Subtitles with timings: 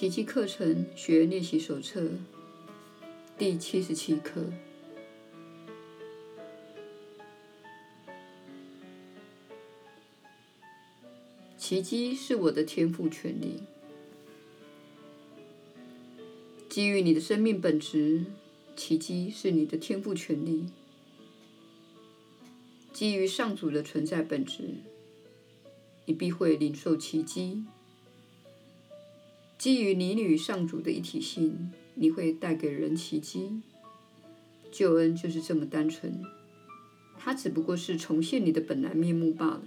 [0.00, 2.08] 奇迹课程学练习手册
[3.36, 4.46] 第七十七课。
[11.58, 13.62] 奇迹是我的天赋权利。
[16.70, 18.24] 基于你的生命本质，
[18.74, 20.64] 奇迹是你的天赋权利。
[22.94, 24.76] 基于上主的存在本质，
[26.06, 27.66] 你必会领受奇迹。
[29.60, 33.60] 基于你与上主的一体性，你会带给人奇迹。
[34.72, 36.24] 救恩就是这么单纯，
[37.18, 39.62] 它只不过是重现你的本来面目罢了。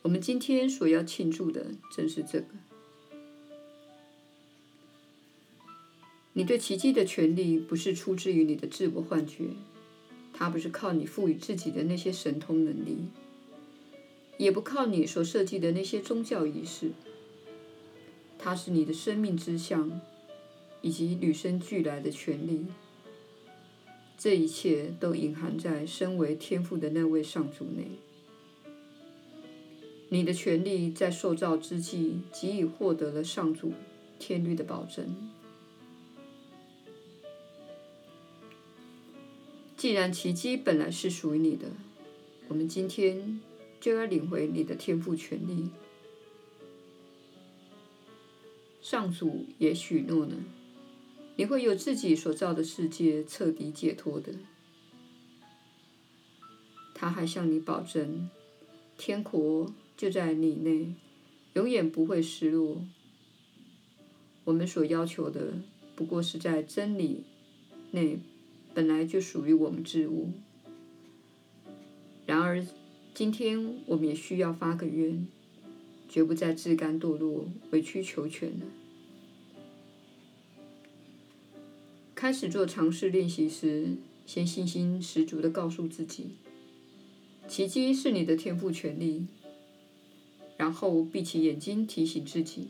[0.00, 2.46] 我们今天所要庆祝的正是这个。
[6.32, 9.48] 你对奇迹的权利不是出自于你的自我幻觉，
[10.32, 12.96] 它不是靠你赋予自己的那些神通能力，
[14.38, 16.92] 也不靠你所设计的那些宗教仪式。
[18.42, 20.00] 它是你的生命之象，
[20.80, 22.64] 以及与生俱来的权利。
[24.16, 27.90] 这一切都隐含在身为天父的那位上主内。
[30.08, 33.72] 你的权利在受造之际即已获得了上主
[34.18, 35.30] 天律的保证。
[39.76, 41.66] 既然奇迹本来是属于你的，
[42.48, 43.40] 我们今天
[43.80, 45.68] 就要领回你的天赋权利。
[48.90, 50.34] 上主也许诺呢，
[51.36, 54.32] 你会有自己所造的世界彻底解脱的。
[56.92, 58.28] 他还向你保证，
[58.98, 59.72] 天国。
[59.96, 60.96] 就在你内，
[61.52, 62.84] 永远不会失落。
[64.42, 65.62] 我们所要求的，
[65.94, 67.22] 不过是在真理
[67.92, 68.18] 内
[68.74, 70.32] 本来就属于我们之物。
[72.26, 72.66] 然而，
[73.14, 75.28] 今天我们也需要发个愿，
[76.08, 78.66] 绝不再自甘堕落、委曲求全了。
[82.20, 86.26] 开始做尝试练习时，先信心十足地告诉自己：
[87.48, 89.26] 奇迹是你的天赋权利。
[90.58, 92.68] 然后闭起眼睛，提醒自己：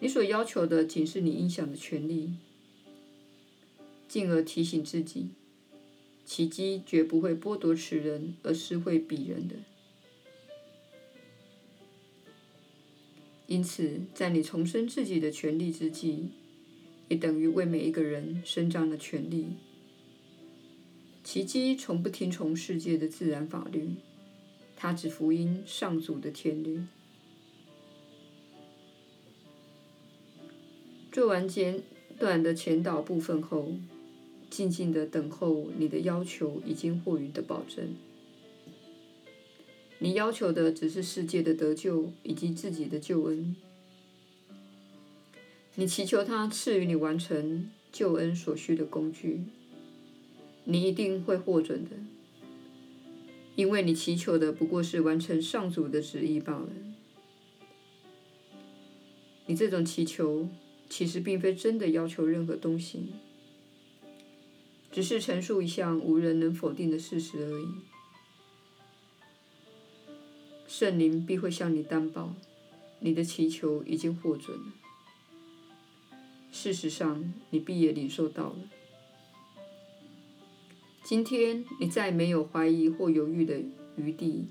[0.00, 2.34] 你所要求的仅是你应享的权利。
[4.06, 5.28] 进而提醒自己，
[6.26, 9.56] 奇迹绝不会剥夺此人，而是会彼人的。
[13.46, 16.26] 因此，在你重生自己的权利之际，
[17.08, 19.48] 也等于为每一个人伸张了权利。
[21.24, 23.96] 奇迹从不听从世界的自然法律。
[24.78, 26.82] 它只福音上主的天律。
[31.10, 31.82] 做完简
[32.18, 33.72] 短的前导部分后，
[34.50, 37.96] 静静的等候你的要求已经获予的保证。
[39.98, 43.56] 你要求的只是世界的得救以及自己的救恩。
[45.78, 49.44] 你祈求他赐予你完成救恩所需的工具，
[50.64, 51.90] 你一定会获准的。
[53.56, 56.68] 因为你祈求的不过是完成上主的旨意罢了。
[59.44, 60.48] 你这种祈求
[60.88, 63.12] 其实并非真的要求任何东西，
[64.90, 67.68] 只是陈述一项无人能否定的事实而已。
[70.66, 72.34] 圣灵必会向你担保，
[73.00, 74.64] 你的祈求已经获准了。
[76.56, 78.56] 事实上，你必也领受到了。
[81.04, 83.60] 今天你再没有怀疑或犹豫的
[83.96, 84.46] 余地。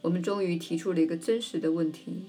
[0.00, 2.22] 我们终于提出了一个真实的问题。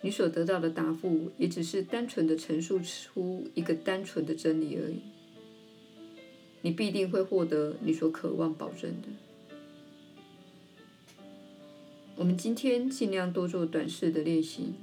[0.00, 5.00] 你所得到的答复也只是单纯的陈述出一个单纯的真理而已。
[6.62, 9.08] 你必定会获得你所渴望保证的。
[12.16, 14.74] 我们今天尽量多做短视的练习，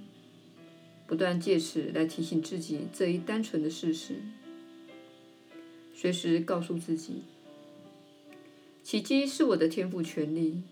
[1.14, 4.16] 不断借此来提醒自己这一单纯的事实，
[5.94, 7.22] 随时告诉自己。
[8.82, 10.64] 奇迹是我的天赋权利。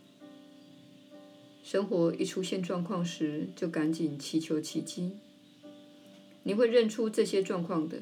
[1.63, 5.12] 生活一出现状况时，就赶紧祈求奇迹。
[6.42, 8.00] 你会认出这些状况的。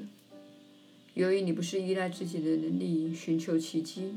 [1.15, 4.13] 由于你不是依赖自己的能力寻求奇迹，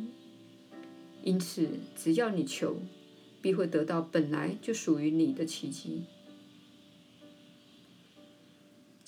[1.25, 2.77] 因此只要你求，
[3.41, 6.03] 必会得到本来就属于你的奇迹。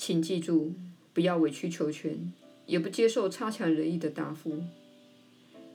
[0.06, 0.74] 请记住，
[1.14, 2.30] 不要委曲求全，
[2.66, 4.62] 也不接受差强人意的答复。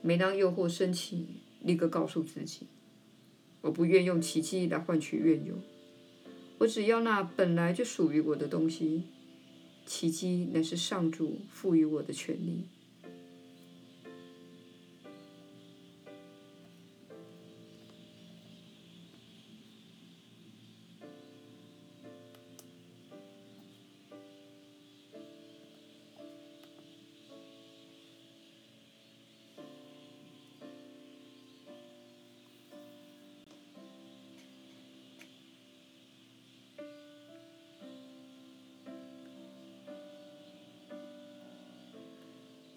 [0.03, 1.25] 每当诱惑升起，
[1.63, 2.67] 立刻告诉自己
[3.61, 5.55] ：“我不愿用奇迹来换取怨尤，
[6.59, 9.01] 我只要那本来就属于我的东西。
[9.87, 12.65] 奇迹乃是上主赋予我的权利。”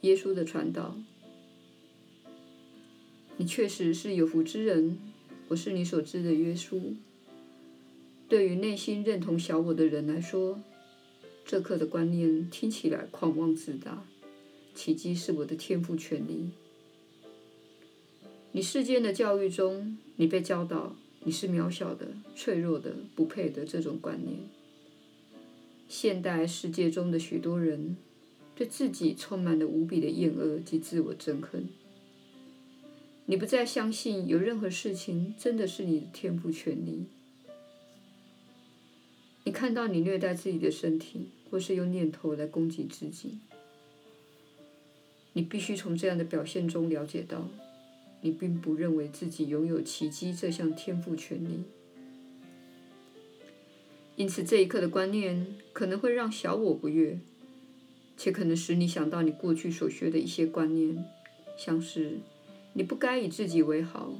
[0.02, 0.96] 耶稣的传道。
[3.38, 4.99] 你确实是有福之人，
[5.49, 6.94] 我是你所知的耶稣。
[8.28, 10.60] 对于内心认同小我的人来说，
[11.44, 14.04] 这课的观念听起来狂妄自大。
[14.75, 16.50] 奇迹是我的天赋权利。
[18.52, 24.38] 你世间的教育中，你被教导你是渺小的、脆弱的、不配的这种观念。
[25.88, 27.96] 现代世界中的许多人
[28.62, 31.67] 对自己充满了无比的厌恶及自我憎恨。
[33.26, 37.06] 你不再相信有任何事情真的是你的天赋权利。
[39.43, 43.41] 你看到你虐待自己的身体，或是用念头来攻击自己。
[45.32, 47.49] 你必须从这样的表现中了解到，
[48.20, 51.64] 你并不认为自己拥有奇迹这项天赋权利。
[54.14, 57.19] 因此，这一刻的观念可能会让小我不悦，
[58.17, 61.05] 且可能使你想到你过去所学的一些观念，
[61.56, 62.20] 像是
[62.73, 64.14] 你不该以自己为好，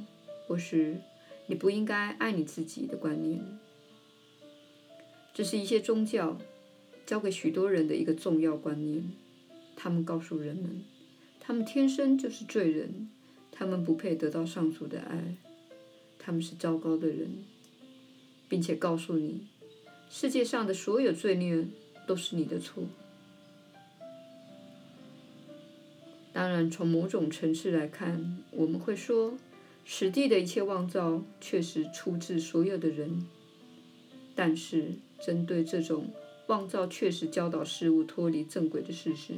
[0.47, 1.00] 或是
[1.47, 3.41] 你不应该爱你自己的观念。
[5.35, 6.37] 这是一些宗教
[7.06, 9.12] 教给许多人的一个重要观念。
[9.75, 10.85] 他们告诉人们，
[11.41, 13.09] 他们天生就是罪人，
[13.50, 15.37] 他们不配得到上主的爱，
[16.19, 17.44] 他们是糟糕的人，
[18.49, 19.47] 并且告诉你，
[20.11, 21.67] 世界上的所有罪孽
[22.06, 22.85] 都是你的错。
[26.43, 29.39] 当然，从某种层次来看，我们会说，
[29.85, 33.25] 史地的一切妄造确实出自所有的人。
[34.35, 34.94] 但是，
[35.25, 36.12] 针对这种
[36.49, 39.35] 妄造确实教导事物脱离正轨的事实，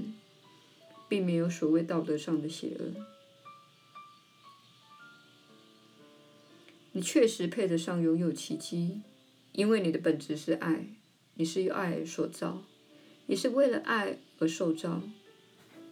[1.07, 2.95] 并没有所谓道德上的邪恶。
[6.93, 9.03] 你确实配得上拥有奇迹。
[9.53, 10.87] 因为你的本质是爱，
[11.35, 12.63] 你是由爱所造，
[13.27, 15.03] 你是为了爱而受造。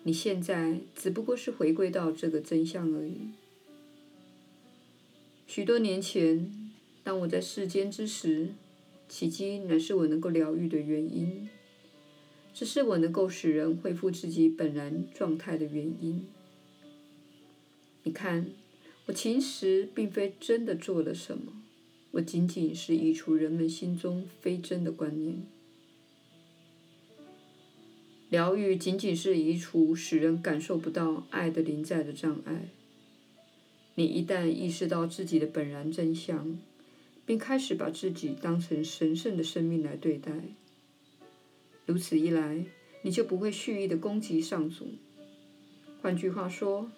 [0.04, 3.30] 你现在只不过是回归到这个真相而已。
[5.46, 6.50] 许多年前，
[7.04, 8.48] 当我在世间之时，
[9.08, 11.48] 奇迹乃是我能够疗愈的原因，
[12.54, 16.26] 这是我能够使人恢复自己本然状态的原因。
[18.04, 18.46] 你看，
[19.06, 21.52] 我其实并非真的做了什么。
[22.12, 25.42] 我仅仅是移除人们心中非真的观念，
[28.32, 32.70] 疗愈仅仅是移除使人感受不到爱的临在的障碍。
[33.96, 36.58] 你一旦意识到自己的本然真相，
[37.26, 40.32] 并开始把自己当成神圣的生命来对待，
[41.84, 42.64] 如此一来，
[43.02, 44.86] 你就不会蓄意的攻击上主。
[46.00, 46.90] 换句话说，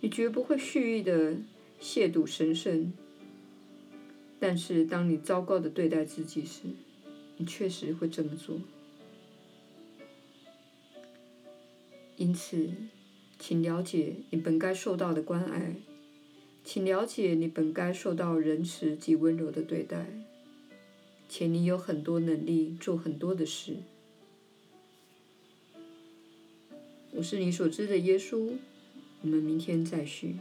[0.00, 1.32] 你绝不会蓄意的
[1.82, 2.92] 亵渎神圣。
[4.38, 6.60] 但是，当你糟糕的对待自己时，
[7.38, 8.60] 你确实会这么做。
[12.20, 12.68] 因此，
[13.38, 15.76] 请了解你本该受到的关爱，
[16.62, 20.06] 请了解你本该受到仁慈及温柔的对待，
[21.30, 23.76] 且你有很多能力做很多的事。
[27.12, 28.52] 我是你所知的耶稣，
[29.22, 30.36] 我们明天再续。